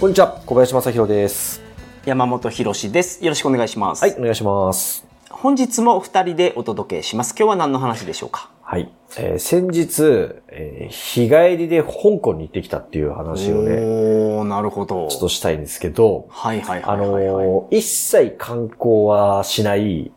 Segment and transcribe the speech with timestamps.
[0.00, 1.60] こんにちは、小林正宏です。
[2.06, 3.24] 山本博史です。
[3.24, 4.02] よろしくお願いします。
[4.02, 5.04] はい、お願いします。
[5.28, 7.34] 本日も二人でお届けします。
[7.36, 8.48] 今日は何の話でしょうか？
[8.62, 8.92] はい。
[9.18, 10.04] えー先日、
[10.50, 15.08] えー日帰りで香港に行ってきたっていう話をね、おー、なるほど。
[15.08, 17.46] ちょっとしたいんですけど、はいはいあはいはい、はい。
[17.48, 20.12] のー一切観光はしない、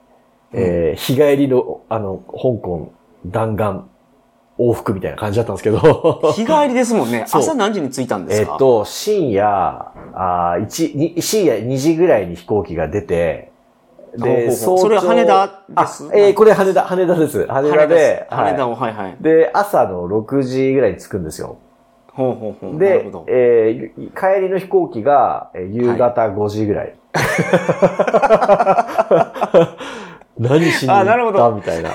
[0.54, 2.93] えー日帰りの、あの、香港
[3.26, 3.82] 弾丸
[4.70, 7.26] 往復みたいな感じだったんですけど、 日帰りですもんね。
[7.32, 8.52] 朝何時に着いたんですか？
[8.52, 9.48] えっ、と、深夜、
[10.13, 13.52] あー一に深夜2時ぐらいに飛行機が出て、
[14.20, 15.54] ほうほうそれは羽田で
[15.88, 16.05] す？
[16.05, 17.48] あえーこれ羽田、羽田です。
[17.48, 19.16] 羽田で、はい羽田を、はいはい。
[19.22, 21.55] で、朝の6時ぐらいに着くんですよ。
[22.13, 22.80] ほうほうほう。
[22.80, 23.05] で。
[23.28, 26.94] えー帰りの飛行機がえー夕方5時ぐらい。
[30.42, 31.92] 何しに行ったみたいな。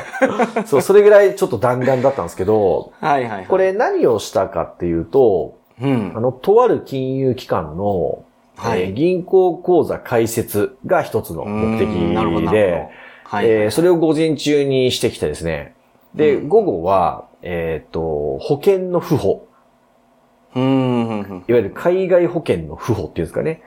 [0.67, 3.47] そう、それぐらいちょっと弾丸だったんですけど、はいはいはい。
[3.47, 6.21] こ、れ何をしたかっていうと、うんあ。
[6.21, 8.25] の、とある金融機関の、
[8.57, 11.89] はいえー銀行口座開設が一つの目的
[12.51, 12.89] で、
[13.25, 15.75] はい、えーそれを午前中にしてきてですね。
[16.15, 19.47] で、うん午後は、えっ、と、保険の付保。
[20.55, 21.45] うん。
[21.49, 23.63] いわゆる海外保険の付保っていうんですかね。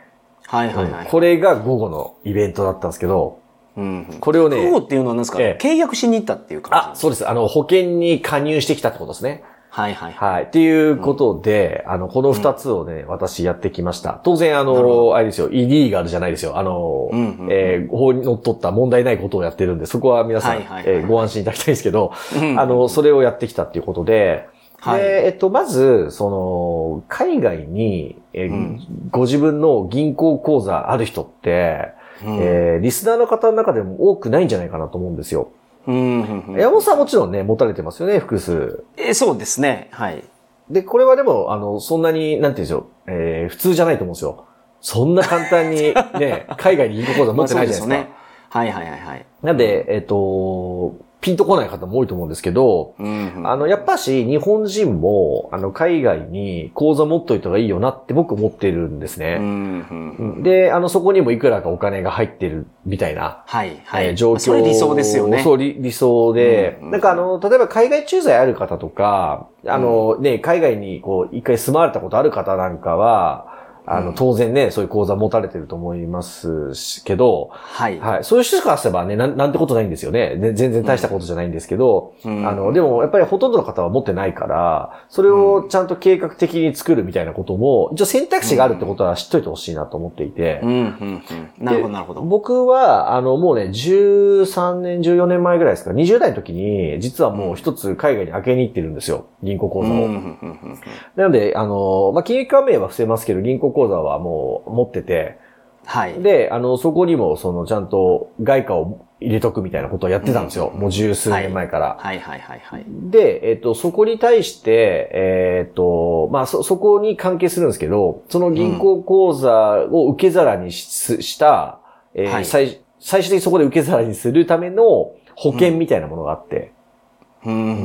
[0.47, 1.07] はいはいはい。
[1.07, 3.39] これが午後のイベントだったんですけど、
[3.77, 4.19] うんうん。
[4.19, 6.89] これをね、不法っていうのは何ですか、ええ契約しに行ったっていう感じ？
[6.91, 7.27] あ、そうです。
[7.27, 9.43] あの、保険に加入してきたってことですね。
[9.71, 10.33] はいはいはい。
[10.33, 10.43] はい。
[10.45, 14.19] っていうことで、あの、この二つをね、私やってきました。
[14.23, 16.57] 当然、あの、あれですよ、イリーガルじゃないですよ。
[16.57, 24.49] あの、うんうんうんえー法にのっとった問題ないことをやってるんで、そこは皆さん、はいはいはいえーご安心いただきたいんですけど、うんあの、それをやってきたっていうことで、
[24.79, 31.89] はいで、えっと、まず、その、海外に、えーうんご自分の銀行口座ある人って、
[32.25, 35.51] うんえーリスナーの方の中でも多くないんじゃないかなと思うんですよ。
[35.87, 38.83] うんうんうん山本さんはもちろんね、持たれてますよね、複数。
[38.97, 39.89] えそうですね。
[39.91, 40.23] はい。
[40.69, 44.45] で、これはでも、あの、そんなに、なんていうんでしょう、えー普通じゃないと思うんですよ。
[44.81, 47.87] そんな簡単にね、 海外に銀行口座持ってないじゃないですか。
[47.87, 48.09] まあそうよね。
[48.49, 49.25] はいはいはいはい。
[49.43, 60.25] なんで、えっ、と、ピンとこない方も多いと思うんですけど、うんうんあの、やっぱし、日本人も、あの、海外に口座持っといた方がいいよなって僕思ってるんですうんうね。
[60.39, 64.05] んで、あの、そこにもいくらかお金が入ってるみたいな、はいはい。
[64.07, 64.39] えー状況。
[64.39, 65.43] それ理想ですよね。
[65.43, 73.58] そう、理理想で、うんうんなんかあの、例えば海外駐在ある方とか、あの、ね、海外にこう、一回住まわれたことある方なんかは、
[73.91, 77.99] あの、うん当然ね、そういう口座持たれてると思いますしけど、はい。
[77.99, 78.23] はい。
[78.23, 80.35] そういう人からすればね、なんなんてことないんですよね。
[80.35, 91.23] ね全然大したことじゃないんですけど、うんあの、でもやっぱりほとんどの方は持ってないから、それをちゃんと計画的に作るみたいなことも、一応選択肢があるってことは知っといてほしいなと思っていて、うんうん
[91.59, 91.65] うん。
[91.65, 92.21] なるほどなるほど。
[92.21, 99.27] 僕は、あの、もうね、13年、14年前ぐらいですか、20代の時に、実はもう一つ海外に開けに行ってるんですよ。
[99.41, 99.93] 銀行口座を。
[99.93, 100.79] うんうんうんうん
[101.15, 105.37] なので、あの、まあ、金融機関名は伏せますけど、銀行口座はもう持ってて、
[105.85, 106.21] はい。
[106.21, 110.71] で、あの、そこにも、その、ちゃんと外貨を入れとくみたいなことをやってたんですよ。
[110.73, 111.97] うんもう十数年前から。
[111.99, 112.85] はいはいはいはい。
[112.87, 121.79] で、えっと、そこに対して、えっと、まあ、そ、そこに関係するんですけど、その銀行口座を受け皿にしした、
[122.13, 126.71] えーはい最、最終的にそこで受け皿にするための保険みたいなものがあって、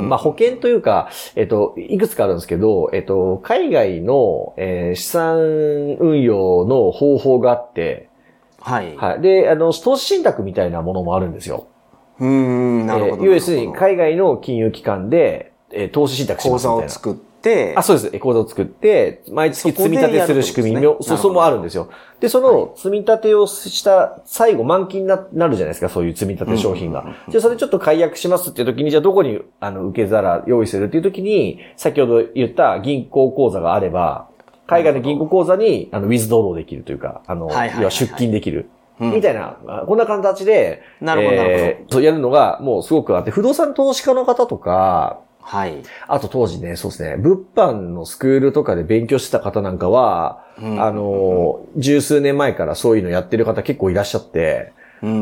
[0.08, 5.38] まあ、保険というか、えっと、いくつかあるんですけど、えっと、海外の、えー資産
[6.00, 8.08] 運用の方法があって、
[8.60, 8.96] はい。
[8.96, 9.20] はい。
[9.20, 11.66] で、あの、投資信託みたいなものもあるんですよ。
[12.18, 13.24] うーん、なるほど。
[13.24, 16.86] えー要するに海外の金融機関で、えー投資信託しま口すみたいな。
[16.86, 17.33] 座を作って、
[17.76, 18.10] あ、そうです。
[18.12, 21.88] えー口座を作って、毎月積み立てする仕組みも、そねそもあるんですよ。
[22.20, 27.04] で、その積み立てをした最後満期にななるじゃないですか、そういう積み立て商品が。
[27.28, 34.28] じゃあそれちょっと解約しますっていう時に、じゃあどこに、あの、受け皿用意するっていう時に、先ほど言った銀行口座があれば、
[34.66, 38.70] 海外の銀行口座に、あの、ウィズドローできるというか、あの、はいはいはいはい要は出金できる。
[39.00, 45.82] うんみたいな、あこんな形で、なるほどなるほどえーそうやるのがもうすごくあって、不動産投資家の方とか、はい。
[46.08, 55.14] あと当時ね、そうですね、物販のスクールとかで勉強してた方なんかは、うんあの、十数年前からそういうのやってる方結構いらっしゃって、うんう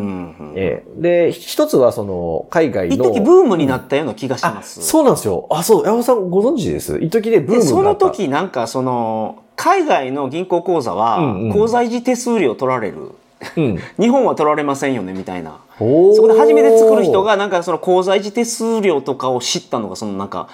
[0.44, 0.52] ん。
[0.54, 3.06] えーで、一つはその、海外の。
[3.06, 4.80] 一時ブームになったような気がしあ、ます。
[4.80, 5.48] そうなんですよ。
[5.50, 6.98] あ、そう、山本さんご存知です？
[6.98, 8.06] 一時でブームで、そのになった。
[8.06, 12.96] 時なんかその、海外の銀行口座はうんうん口座維持手数料取られる。
[12.98, 13.14] うん。
[13.99, 15.59] 日本は取られませんよねみたいな。
[15.79, 20.49] そこで初めて作る人がなんかその口座維持手数料とかを知ったのがそのなんか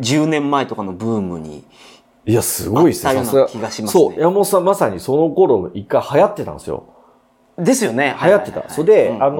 [0.00, 1.64] 10年前とかのブームに。
[2.28, 3.12] いや、すごいですね。
[3.12, 6.84] 気がしますねそう、山本さんまさにその頃一回流行ってたんですよ。
[7.58, 8.14] ですよね。
[8.22, 8.68] 流行ってた。
[8.68, 9.36] それで、うんあの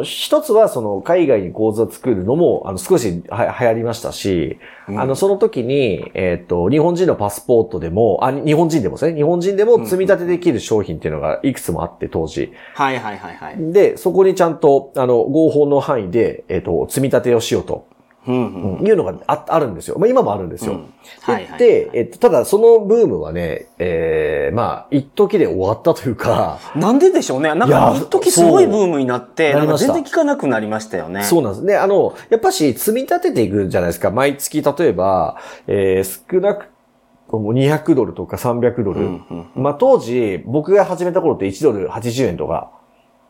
[0.00, 4.58] ー、一つはその海外に口座作るのも、あの、少しは流行りましたし、
[4.88, 12.52] うんあの、その時に、えっ、と、日本人のパスポートでも、あ、日本人でもですね、日本人でも積み立てできる商品っていうのがいくつもあって、当時。
[12.74, 13.72] はいはいはいはい。
[13.72, 17.86] で、そこにちゃんと、あの、合法の範囲で、えっ、と、積み立てをしようと、
[18.26, 18.86] うんうん。
[18.86, 19.98] いうのがああるんですよ。
[19.98, 20.72] まあ、今もあるんですよ。
[20.72, 21.58] うんはいはい。
[21.58, 27.54] で、えっと、ただそのブームはね、えー、まあ、一時で終わったというか、なんででしょうね。
[27.54, 31.24] なんか一時すごいブームになって、なんか全然聞かなくなりましたよね。
[31.24, 31.76] そうなんですね。
[31.76, 34.10] あの、やっぱし積み立てていくじゃないですか。
[34.10, 36.68] 毎月、例えば、えー、少なく
[37.30, 39.00] とも200ドルとか300ドル。
[39.00, 39.06] うん
[39.56, 42.70] うんまあ、当時、僕が始めた頃って1ドル80円とか、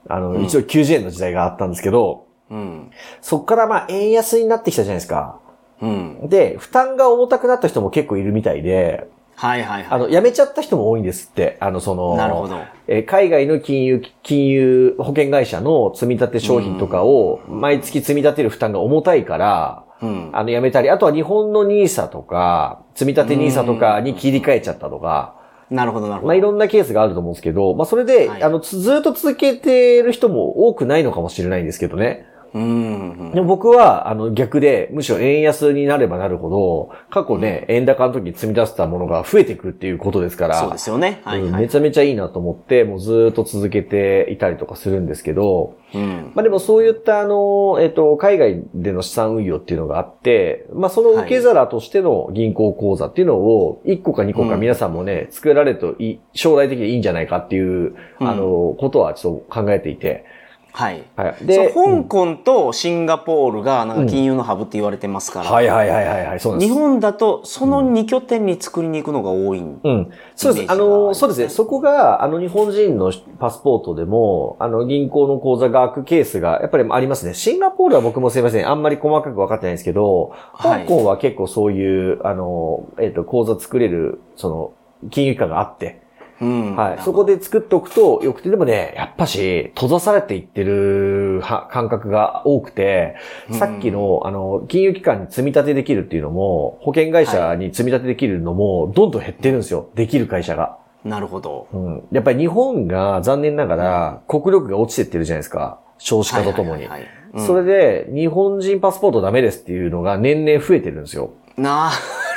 [0.09, 2.90] あの、うん1ドル90円の時代があったんですけど、うん。
[3.22, 5.40] そっからまあ、円安になってきたじゃないですか。
[5.81, 6.28] うん。
[6.28, 9.90] で、負担が重たくなった人も結構いるみたいで、はいはいはい。
[9.90, 11.56] あの、辞めちゃった人も多いんですって。
[11.60, 12.60] あの、その、なるほど。
[12.87, 20.31] えー海外の金融、金融保険会社の積み立て商品とかを毎月積み立てる負担が重たいから、うん。
[20.32, 25.37] あの、やめたり、あとは日本の NISA とか、積み立て NISA とかに切り替えちゃったとか、
[25.70, 26.26] なるほどなるほど。
[26.28, 32.26] まあ、いろんなケースがあると思うんですけど、まあ、それで、はいあの、つずっと続けてる人も多くないのかもしれないんですけどね。
[32.54, 41.22] でも僕は、あの、逆で、むしろ円安になればなるほど、過去ね、円高の時に積み出したものが増えていくっていうことですから、そうですよね。
[41.25, 41.49] はいはい。
[41.49, 46.32] うんめちゃめちゃいいなと思って、もうずーっと続けていたりとかするんですけど、うん。
[46.34, 60.25] まあでもそういったあの、えっ、と、海外での資産運用っていうのがあって、まあその受け皿としての銀行口座っていうのを、1個か2個かうん皆さんもね、作られるといい、将来的にいいんじゃないかっていう、うんあの、ことはちょっと考えていて、
[60.72, 61.04] はい。
[61.16, 61.46] はい。
[61.46, 66.66] で、香港とシンガポールがなんか金融のハブって言われてますから、はいはいはいはいはい、そうです。
[66.66, 70.10] 日本だとその2拠点に作りに行くのが多いんうん。
[70.34, 70.72] そうです。
[70.72, 71.48] あの、そうですね。
[71.50, 77.34] そこが、あの、日本人のパスポートでも、あの、銀行の口座が開くケースが、やっぱりありますね。
[77.34, 78.69] シンガポールは僕もすいません。
[78.69, 84.72] あんまり細かく分かってないんですけど、はい香港は結構そういう、あの、えっ、と、口座作れる、その、
[85.10, 86.01] 金融機関があって、
[86.43, 86.77] うん。
[86.77, 86.99] はい。
[87.03, 93.15] そこで作っておくとよくて、でもね、やっぱし、閉ざされていってるは感覚が多くて、
[93.53, 99.91] さっきの、あの、金融機関に積み立てできるっていうのも、保険会社に積み立てできるのも、どんどん減ってるんですよ。
[99.94, 100.79] できる会社が。
[101.05, 101.69] なるほど。
[101.73, 102.03] うん。
[102.11, 105.79] やっぱり日本が残念ながら、国力が落ちてってるじゃないですか。
[105.99, 106.89] 少子化とともにはい。
[106.89, 111.31] はいはいはいうんそれで、日本人パスポートダメですっていうのが年々増えてるんですよ。
[111.56, 111.91] な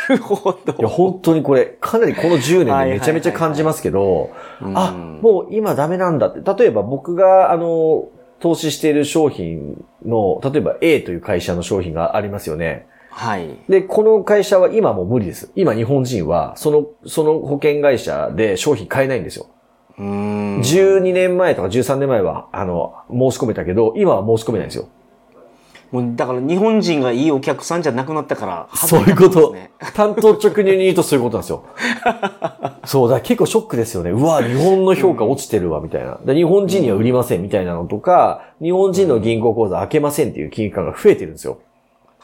[0.10, 0.74] るほど。
[0.78, 4.32] いや、本当にこれ、かなりこの10年でめちゃめちゃ感じますけど、
[4.74, 6.42] あ、もう今ダメなんだって。
[6.64, 8.10] 例えば僕が、あの、
[8.40, 12.88] 投資している商品の、例えば A という会社の商品がありますよね。
[13.10, 13.58] はい。
[13.70, 15.52] で、この会社は今もう無理です。
[15.56, 19.48] 今日本人は、その、その保険会社で商品買えないんですよ。
[19.98, 20.60] うーん。
[20.60, 24.90] 12年前とか13年前は、あの、申し込めたけど、今は申し込めないんですよ。
[25.92, 29.56] もうだから日本人がいいお客さんじゃなくなったから、そういうこと。
[29.94, 31.64] 担当直入に言うとそういうことなんですよ。
[32.86, 34.12] そう、だから結構ショックですよね。
[34.12, 36.20] うわ、日本の評価落ちてるわ、みたいな。
[36.26, 41.58] で日本人には売りません、みたいなのとか、日本人の銀行口座開けませんっていう金融機関が増えてるんですよ。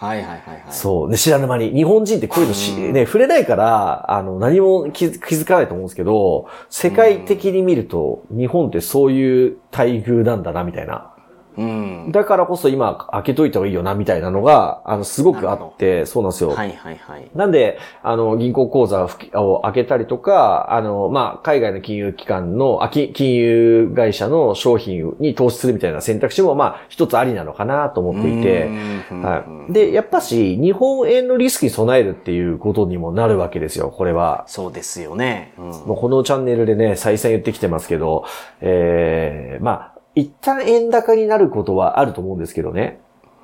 [0.01, 0.63] はいはいはいはい。
[0.72, 1.12] そう。
[1.12, 1.70] で、知らぬ間に。
[1.70, 11.12] 日本人ってこういうのし、ね、触れないから、あの、何も気づかないと思うんですけど、世界的に見ると、日本ってそういう待遇なんだな、みたいな。
[11.58, 12.12] うん。
[12.12, 16.51] だからこそ今開けといた方がいいよな、みたいなのが、あの、すごくあって、そうなんですよ。
[16.51, 17.29] はいはいはい。
[17.36, 28.67] なんで、あの、銀行口座を開けたりとか、あの、まあ、海外の金融機関の、あ、き金融会社の商品に投資するみたいな選択肢も、まあ、一つありなのかなと思っていて、
[29.12, 29.74] うんはい。
[29.74, 34.43] で、やっぱし、日本円のリスクに備えるっていうことにもなるわけですよ、これは。
[34.48, 35.53] そうですよね。
[35.58, 38.25] うんもうこのチャンネルでね、再三言ってきてますけど、
[38.62, 43.00] ええまあ、一旦円高になることはあると思うんですけどね。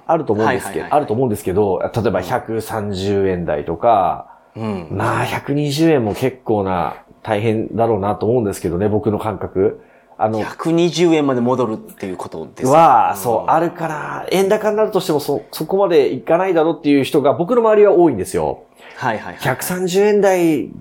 [0.05, 4.87] あると思うんですけど、あると思うんですけど、例えば130円台とか、うん。
[4.91, 9.81] まあ、120円も結構な大変だろうなと思うんですけどね、僕の感覚。
[10.17, 18.63] あの、120円まで戻るっていうことですは、そう、あるから、円高になるとしてもそ、そこまでいかないだろうっていう人が僕の周りは多いんですよ。
[18.97, 19.55] はいはいはい。
[19.55, 20.71] 130円台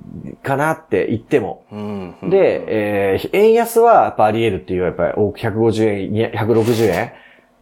[0.43, 1.65] かなって言っても。
[1.71, 2.31] うんうん。
[2.31, 7.13] で、えー円安はやっぱあり得るっていう、やっぱり多く150円、に160円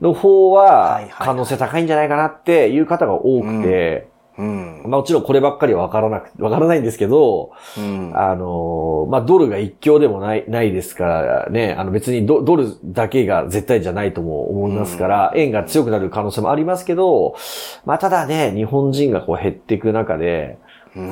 [0.00, 4.82] の方は可能性高いんじゃないかなっていう方が多くて、うん。
[4.84, 8.12] まあもちろんこればっかりはわからなく、 わからないんですけど、うん。
[8.14, 17.34] あの、まあドルが一強でもない、ないですからね、あの別にドドルだけが絶対じゃないとも思いますから、円が強くなる可能性もありますけど、
[17.84, 20.58] まあただね、日本人がこう減っていく中で、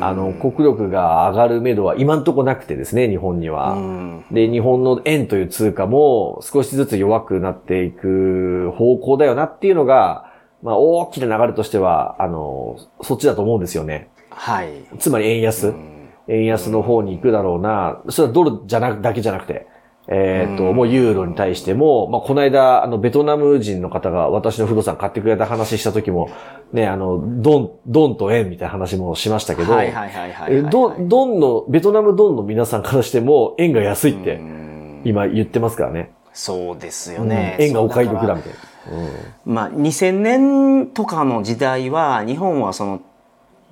[0.00, 3.72] あの、国力が上がる目処は今んとこなくてですね、日本には。
[3.72, 10.31] うんで、日本の円という通貨も少しずつ弱くなっていく方向だよなっていうのが、
[10.62, 14.10] まあ大きな流れとしては、あの、そっちだと思うんですよね。
[14.30, 14.70] はい。
[14.98, 15.68] つまり円安。
[15.68, 15.92] うん
[16.28, 18.00] 円安の方に行くだろうな。
[18.08, 19.66] それはドルじゃなく、だけじゃなくて。
[20.08, 26.28] えっ、と、うんもうユーロに対しても、まあ、この間、あの、ベトナム人の方が私の不動産買ってくれた話した時も、
[26.72, 30.56] ね、あの、ドン、ドンと円みたいな話もしましたけど、はいはいはいはいはい。
[30.56, 34.62] えドン、ドンの、ベトナムドンの皆さんからしても、円が安いって、うん
[35.04, 36.12] 今言ってますからね。
[36.32, 37.56] そうですよね。
[37.58, 38.58] 円がお買い得だみたいな。
[38.90, 43.02] うんまあ、2000年とかの時代は日本はその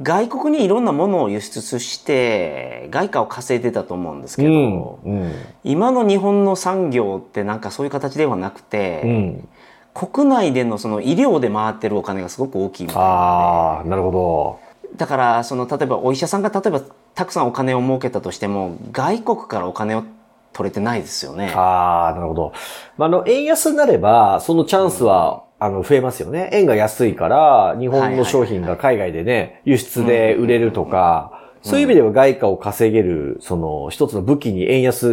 [0.02, 5.33] 外国にいろんなものを輸出して外貨を稼いでたと思うんですけど、うん。
[5.62, 9.49] 今の日本の産業ってなんかそういう形ではなくて、うん。
[9.93, 14.71] 国内でのその医療で回ってるお金がすごく大きいみたいなああ、なるほど。
[14.97, 16.81] だからその例えばお医者さんが例えば
[17.14, 20.05] たくさんお金を儲けたとしても外国からお金を
[20.52, 21.52] 取れてないですよね。
[21.54, 22.52] ああ、なるほど。
[22.97, 26.50] まあ、あの、円安になれば、そのチャンスは、あの、増えますよね。
[26.52, 35.09] 円が安いから、日本の商品が海外でね、輸出で売れるとか、そういう意味では外貨を稼げる、その、一つの武器に円安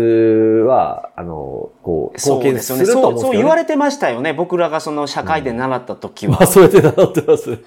[0.65, 3.33] は、あの、こう、そう貢献ですると思そう、うんですけど、ね。
[3.33, 4.31] そう言われてましたよね。
[4.31, 6.37] 僕らがその社会で習った時は。
[6.37, 7.59] まあ、それで習ってます。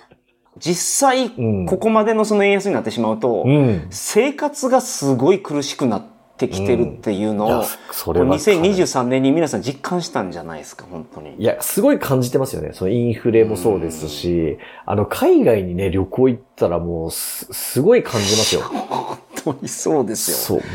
[0.59, 3.87] 実際、んここまでのその円安になってしまうと、うん。
[3.91, 11.35] 生活がすごい苦しくなってきてるっていうのを、いやそれはかなり2023年に皆さん実感したんじゃないですか、本当に。
[11.39, 12.71] いや、すごい感じてますよね。
[12.73, 18.63] そのインフレもそうですし、あの、海外にね、旅行行ったらもう、す、すごい感じますよ。
[18.63, 20.61] 本当にそうですよ。
[20.61, 20.67] そ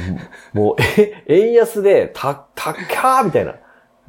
[0.53, 0.57] う。
[0.57, 3.55] もう、 え、円安で、た、たっかーみたいな。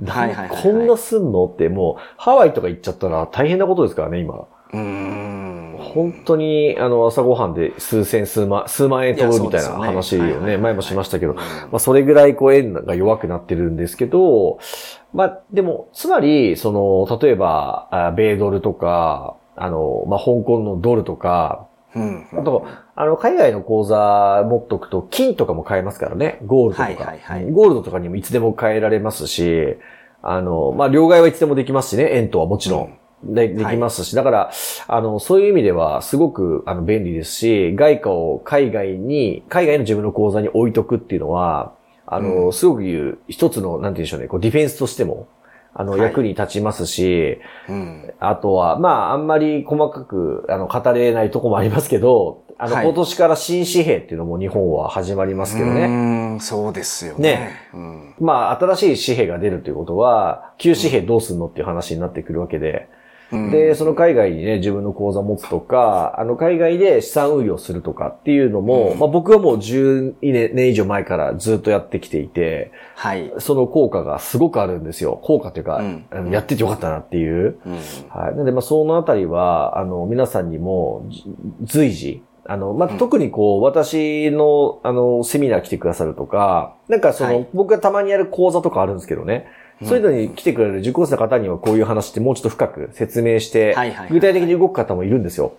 [0.04, 4.34] はいはいはいはいこんなすんのって、もう、ハワイとか行っちゃったら大変なことですからね、今。
[4.34, 5.45] うーん。
[5.96, 14.58] 本当に、あの、朝ごはんで数千、数万、数万円取るみたいな話いやそうですよねをね、はいはいはい前もしましたけど、うんまあ、それぐらい、こう、円が弱くなってるんですけど、
[15.12, 22.26] まあ、でも、つまり、その、例えば、あ米ドルとか、あの、まあ、香港のドルとか、うん。
[22.32, 26.38] あと、あの、海外の口座持っとくと、金とかも買えますからね。
[26.44, 27.10] ゴールドとか。
[27.10, 29.76] はいはいはいゴールドとかにもいつでも変えられますし、
[30.22, 32.10] あの、まあ、両替はいつでもできますしね。
[32.12, 32.98] 円とはもちろん。
[33.22, 34.50] で、できますし、だから、
[34.86, 41.72] あの、そういう意味では、すごく、あの、便利ですし、外貨を海外に、海外の自分の口座に置いとくっていうのは、
[42.06, 45.26] あの、うんすごく言う、一つの、なんて言うんでしょうね、こう、ディフェンスとしても、
[45.74, 48.14] あの、はい役に立ちますし、うん。
[48.20, 55.88] あとは、まあ、あんまり細かく、あの、語れないとこもありますけど、あの、はい今年から新紙幣っていうのも日本は始まりますけどね。
[56.36, 56.40] ね。
[56.40, 57.18] そうですよね。
[57.18, 58.14] ねうん。
[58.20, 62.88] まあ、新しい紙幣が出るということは、旧紙幣どうすんのっていう話になってくるわけで、
[63.32, 73.32] うんで、その海外にね、自分の口座持つとか、あの、海外で資産運用するとかっていうのも、うんまあ僕はもう10年以上前からずっとやってきていて、はい。
[73.38, 75.18] その効果がすごくあるんですよ。
[75.22, 77.58] 効果というか、うんやっててよかったなっていう。
[77.66, 77.72] うん。
[78.08, 78.32] はい。
[78.32, 81.24] なので、まあ、そのあたりは、あの、皆さんにも、じ
[81.62, 89.46] 随時、あの、まあ、うん特にこう、私の、あの、セミナー来てくださるとか、なんかその、はい僕がたまにやる講座とかあるんですけどね、
[89.84, 93.76] そういうのに来てくれる受講生の方にはこういう話ってもうちょっと深く説明して
[94.10, 95.54] 具体的に動く方もいるんですよ。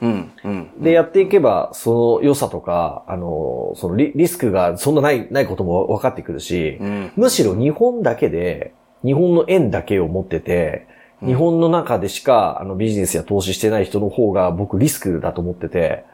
[0.00, 0.30] うん。
[0.44, 0.70] うん。
[0.82, 7.12] で、やっていけば、その良さとか、あの、そのリリスクがそんなない、ないことも分かってくるし、うん。
[7.16, 16.04] むしろ日本だけで、日本の円だけを持ってて、うん日本の中でしかあのビジネスや投資してない人の方が僕リスクだと思ってて、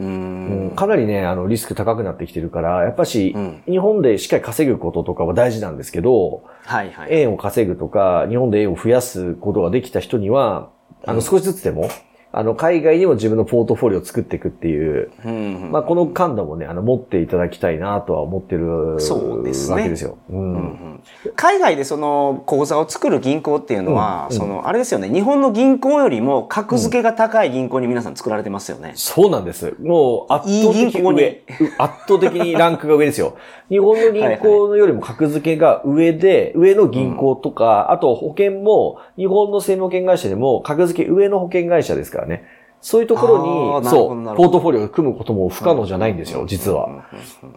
[0.00, 0.70] ううんん。
[0.70, 7.08] かなりね、あのリスク高くなってきてるから、やっぱし、うん日本でしっかり稼ぐこととかは大事なんですけど、はいはい。
[7.10, 10.70] 円を稼ぐとか、日本で円を増やすことができた人には、
[11.06, 11.88] あの少しずつでも、
[12.32, 15.72] あの海外にも自分のポートフォリオを作っていくっていう、うん。
[15.72, 20.18] まあこの感度もね、あの持っていただきたいなとは思ってるそうですねわけですよ。
[20.30, 20.90] うんうんうん
[21.34, 28.92] 海外でその口座を作る銀行っていうのは、うんうんそのあれですよね日本の銀行よりも格付けが高い銀行に皆さん作られてますよね。
[28.96, 29.74] そうなんです。
[29.80, 31.44] もう圧倒いい的に上。
[31.78, 33.36] 圧倒的にランクが上ですよ。
[33.70, 42.44] 日本の銀行よりも格付けが上で、上の銀行とか、あと保険も、日本の生命保険会社でも格付け上の保険会社ですからね。
[42.80, 46.88] そういうところに、そう、ポートフォリオを組むことも不可能じゃないんですよ、実は。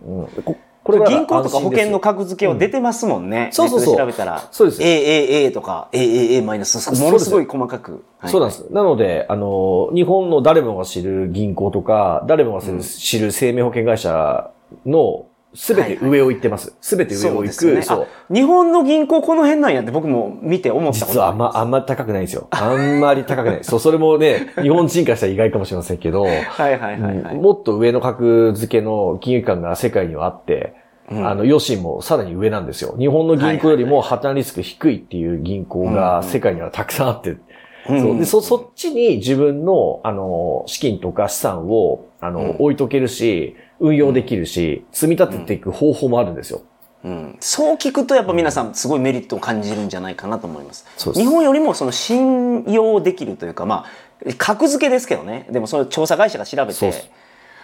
[0.05, 3.49] うんここれが銀行とか保険の格付けを出てますもんね。
[3.53, 4.49] そうそうそう調べたら。
[4.51, 8.03] そうです AAA とか AAA マイナス、ものすごい細かく。
[8.19, 8.69] はいそうなんです。
[8.69, 14.51] なので、あの、日本の誰もが知る銀行とか、誰もが知る生命保険会社
[14.85, 16.75] のすべて上を行ってます。
[16.81, 17.43] すべて上そを行く。
[17.43, 17.81] うですよね。
[17.83, 18.01] そう。
[18.03, 22.47] あ日本の銀行この辺なんやって僕も見て思ったこと実はあんま、あんま高くないんですよ。
[22.51, 23.63] あんまり高くない。
[23.63, 27.35] そう、それもね、 日本人からしたら意外かもしれませんけど、はいはいはいはい。
[27.35, 30.75] うんもっと上の格付けの金融機関が世界にはあって、
[31.11, 32.95] うんあの、余震もさらに上なんですよ。
[32.97, 37.41] 日本の銀行よりも破綻リスク低いっていう銀行が世界にはたくさんあって、うん
[37.85, 46.61] そうでそ、そっちに自分の、あの、資金とか資産を、あの、うん置いとけるし、運用できるし、積み立てていく方法もあるんですよ。
[47.03, 50.85] うんそう聞くとやっぱ皆さんすごいメリットを感じるんじゃないかなと思います。
[50.95, 53.85] す日本よりもその信用できるというか、ま
[54.25, 55.45] あ、格付けですけどね。
[55.51, 57.09] でもその調査会社が調べてす、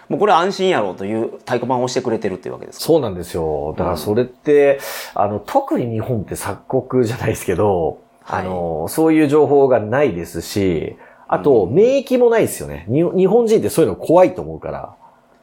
[0.10, 2.86] もうこれは安心やろうという太鼓判を押してくれてるっていうわけですか。
[2.86, 3.76] そうなんですよ。
[3.78, 4.82] だからそれって、
[5.14, 10.96] あの、特に日本って鎖国じゃないですけど、はいあの、そういう情報がないですし、
[11.28, 12.86] あと、免疫もないですよね。
[12.88, 14.96] に日本人ってそういうの怖いと思うから、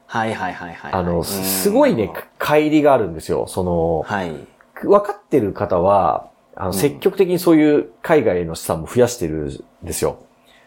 [0.07, 0.93] はいはいはいはい。
[0.93, 3.47] あの、うんすごいね、乖離があるんですよ。
[3.49, 4.33] その、はい。
[4.83, 10.19] 分かってる方は、あの、積極的にそういう海外の資産も増やしてるんですよ。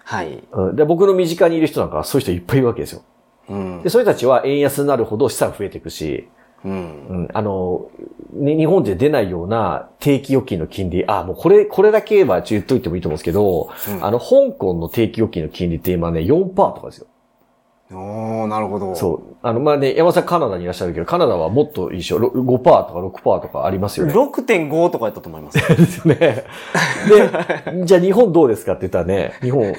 [0.03, 0.43] はい。
[0.51, 3.01] うんで僕の身近にいる人なんかはそういう人いっぱいいるわけですよ。
[3.49, 3.89] うんで、。
[3.89, 6.27] そういう人たちは円安になるほど資産増えていくし、
[6.65, 7.07] うん。
[7.07, 7.89] うん、あの、
[8.33, 17.07] ね、日本で出ないような定期預金の金利、あ、もうこれ、これだけは言っといてもいいと思うんですけど、うんあの、香港の定期預金の金利って今ね、4%とかですよ。
[17.91, 18.93] おー、なるほど。
[18.95, 19.35] そう。
[19.41, 22.19] あの、まあね、山田さんカナダにいらっしゃるけど、カナダはもっといいでしょ。
[22.19, 24.13] ろ5%とか6%とかありますよね。
[24.13, 25.57] 6.5とかやったと思います。
[25.75, 26.15] ですよね。
[26.15, 26.45] で、
[27.85, 29.73] じゃあ日本どうですかって言ったらね、日本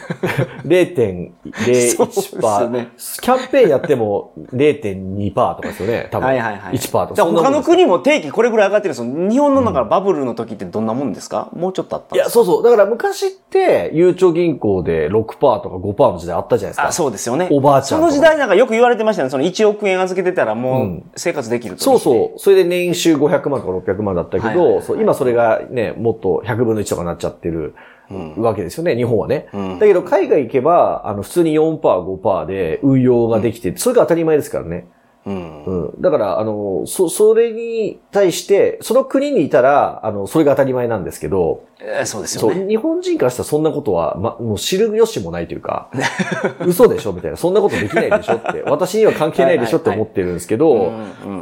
[0.67, 1.31] 0.01%。
[1.97, 2.88] そうですよね
[3.23, 6.09] キャンペーンやっても0.2%とかですよね。
[6.11, 6.26] 多分。
[6.26, 6.75] はいはいはい。
[6.75, 7.14] 1%とか。
[7.14, 9.31] じゃあ他の国も定期これぐらい上がってるんですよ。
[9.31, 11.49] 日本の中バブルの時ってどんなもんですか？
[11.52, 12.62] もうちょっとあったんいや、そうそう。
[12.64, 15.23] だから昔って、ゆうちょ銀行で6%
[15.61, 16.88] とか5%の時代あったじゃないですか。
[16.88, 17.49] あ、そうですよね。
[17.52, 19.30] おばあちゃんの時代なんかよく言われてましたね。
[19.30, 21.83] その1億円預けてたらもううん生活できると。
[21.83, 22.38] そうそう。
[22.38, 27.75] それで年収500万とか600万だったけはいはいはいど、そう今それがね、もっと100分の1とかなっちゃってる
[28.11, 29.48] うんわけですよね、日本はね。
[29.53, 34.88] うんだけど海外行けば、あの、普通に4%、5%で運用ができて、それが当たり前ですからね。
[35.26, 35.64] うん。
[35.64, 36.00] うん。
[36.00, 42.66] だから、あの、そ、それに対して、その国にいたら、あの、それが当たり前なんですけど、えーそうですよね。
[42.66, 45.90] 日本人からしたらそんなことは、ま、もう知る由もないというか、
[46.66, 50.92] 嘘でしょみたいな、そんなことできないでしょって、 私には関係ないでしょって思ってるんですけど、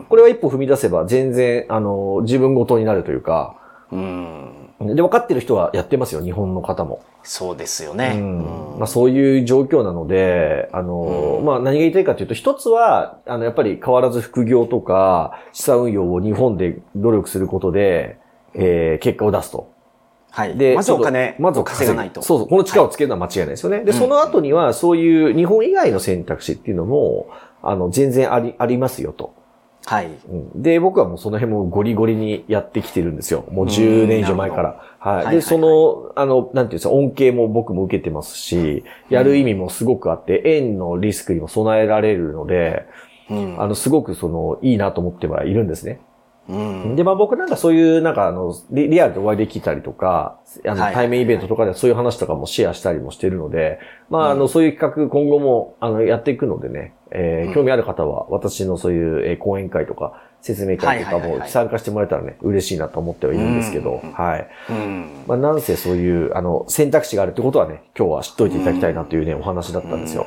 [0.08, 3.54] これは一歩踏み出せば全然、あの、自分ごとになるというか、
[3.92, 4.57] うん。
[4.80, 7.00] で、分かってる人はやってますよ、日本の方も。
[7.24, 8.14] そうですようね。
[8.14, 18.18] んうんまあ、そういう状況なので、あの、うんまあ、何が言いたいかというと、一つは、あの、やっぱり変わらず副業とか、資産運用を日本で努力することで、
[18.54, 19.72] えー結果を出すと。
[20.30, 20.56] はい。
[20.56, 22.22] で、まずお金まずを稼がないと。
[22.22, 23.80] そうそう、この力をつけるのは間違いないですよね。
[23.80, 27.26] で、うんその後には、そういう日本以外の選択肢っていうのも、
[27.62, 29.32] あの、全然あり、ありますよと。
[29.88, 30.06] はい。
[30.06, 33.46] うんで、僕はもうその辺もゴリゴリにやってきてるんですよ。
[33.50, 34.68] もう10年以上前から。
[34.68, 34.76] はい。
[34.98, 42.84] で、はいはいはいその、あの、なんていうんですか、恩恵も僕も受けてますし、やる意味もすごくあって、円のリスクにも備えられるので、
[43.30, 46.00] うんあの、すごくその、いいなと思ってはいるんですね。
[46.48, 46.96] うん。
[46.96, 57.54] で、まあ僕なんかそういう、なんかあの、リリアルでお会いできたりとか、あの、はい対面イベントとかではそういう話とかもシェアしたりもしてるので、まああの、そういう企画今後も、あの、やっていくのでね、えーうん。
[57.54, 64.48] 興味ある方は、私のそういう、えー講演会とか、説明会とかも参加してもらえたらね、嬉しいなと思ってはいるんですけど、うんはい。
[64.70, 65.24] うん。
[65.26, 70.26] まあなんせそういう、あの、選択肢があるってことはね、今日は知っといていただきたいなというね、お話だったんですよ。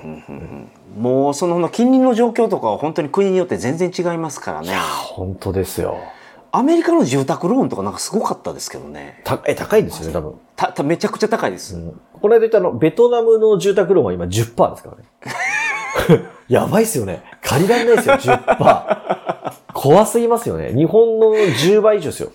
[0.97, 4.73] もうその近隣の状況とかは本当に国によって全然違いますからね。
[5.15, 5.97] 本当ですよ。
[6.53, 9.21] アメリカの住宅ローンとかなんかすごかったですけどね。
[9.23, 10.33] た、え、高いんですよね、多分。
[10.57, 11.75] た、ためちゃくちゃ高いです。
[11.75, 16.23] うんこの間言ったあの、ベトナムの住宅ローンは今10%ですからね。
[16.47, 17.23] やばいっすよね。
[17.41, 19.30] 借りられないですよ、10%。
[19.73, 20.73] 怖すぎますよね。
[20.73, 22.31] 日本の10倍以上ですよ。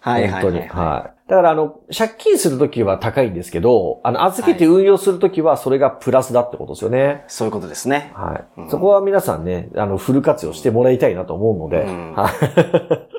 [0.00, 0.58] はいはい本当に。
[0.60, 1.30] はいははい。
[1.30, 7.24] だからあの、借金するときは高いんですけど、あの、預けて運用するときはそれがプラスだってことですよね。
[7.26, 7.30] い。
[7.30, 8.12] そういうことですね。
[8.14, 8.60] はい。
[8.60, 12.30] うんそこは皆さんね、あの、フル活用してもらいたいなと思うので、うんは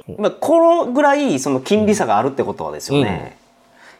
[0.07, 0.15] い。
[0.21, 3.37] まあ、このぐらいその金利差があるってことはですよね。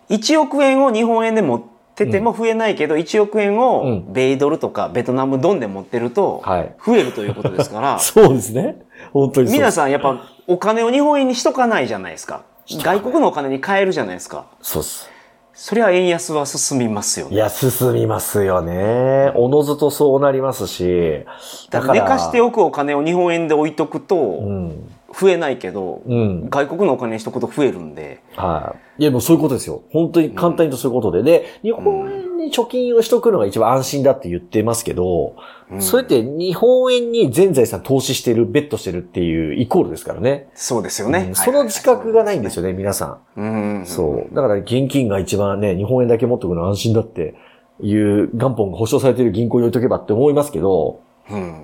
[0.09, 6.75] 1億円を日本円で持ってても増えないけど、1億円うをん米ドルとかベトナムドンで持ってるとはい。
[6.85, 8.83] 増えるということですから、 そうですね。
[9.13, 9.51] 本当に。
[9.51, 12.41] 皆さんやっぱお金を日本円にしとかないじゃないですか。
[12.67, 14.45] 外国のお金に変えるじゃないですか。
[14.61, 15.09] そうっす。
[15.57, 17.35] そりゃ円安は進みますよね。
[17.35, 19.31] いや、進みますよね。
[19.35, 21.23] おのずとそうなりますし。
[21.69, 24.89] だから寝かしておくお金を日本円で置いとくと、うん。
[25.19, 26.49] 増えないけど、うん。
[26.49, 28.21] 外国のお金にしとくと増えるんで。
[28.35, 29.03] はい。
[29.03, 29.83] いや、もうそういうことですよ。
[29.91, 31.23] 本当に簡単にとそういうことで。
[31.23, 35.35] で、日本円に貯金をしとくのが一番安心だって言ってますけど、
[35.71, 40.47] うんそれって日本円に全財産投資してる、ベットしてるっていうイコールですからね。
[40.53, 41.25] そうですよね。
[41.29, 42.65] うんその自覚がないんですよ。
[42.65, 43.41] よね、皆さん。
[43.41, 43.45] う
[43.81, 43.85] ん。
[43.85, 44.35] そう。
[44.35, 47.35] だから現金が一番ね、日本円だけ持っておくの安心だって
[47.81, 51.04] いう元本が保証されている銀行に置いとけばって思いますけど、うん。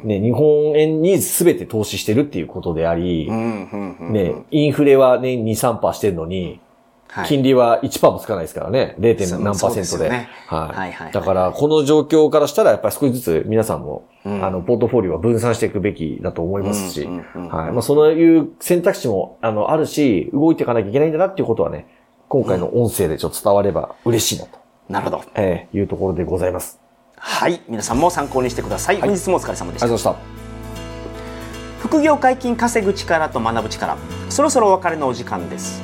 [0.03, 6.59] ね、日本円に全て投資してるっていうことでありね、インフレは年2、3%してるのに、
[7.11, 8.95] はい金利は1%もつかないですからね。
[8.97, 9.25] 0.
[9.25, 10.05] そう何パーセントで。
[10.05, 10.93] でねはい。
[10.93, 17.71] はいだから、この状況からしたら、やっぱり少しずつ皆さんも、うんあの、ポートフォリオは分散していくべきだと思いますし、はい。
[17.73, 21.87] まあ、そういう選択肢も、あの、あるし、動いていかなきゃいけないんだなっていうことはね、
[22.29, 25.21] 今回の音声でちょっと伝われば嬉しいなと、なるほど。
[25.35, 26.79] えーいうところでございます。
[27.23, 27.61] はい。
[27.67, 28.99] 皆さんも参考にしてください。
[28.99, 29.97] 本日もお疲れ様でしたありがとう。
[29.97, 30.41] ございました。
[31.79, 33.97] 副業解禁稼ぐ力と学ぶ力
[34.29, 35.81] そろそろお別れのお時間です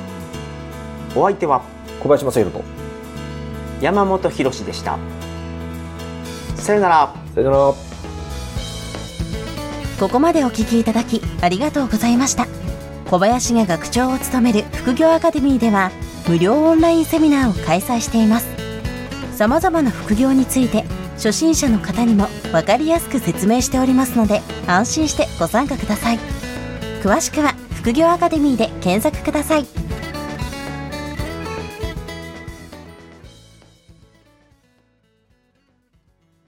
[1.14, 1.62] お相手は
[2.00, 2.64] 小林正宏と。
[3.80, 4.98] 山本博史でした
[6.56, 7.74] さよならさよなら。
[10.00, 12.46] ここまでお聞きいただきありがとうございました
[13.10, 15.90] 小林が学長を務める副業アカデミーでは
[16.28, 18.46] 無料オンラインセミナーを開催しています
[19.36, 20.84] 様々な副業について
[21.18, 26.18] 初心者の方にも分かりやすく説明しておりますので安心してご参加ください。
[27.02, 29.87] 詳しくは副業アカデミーで検索ください。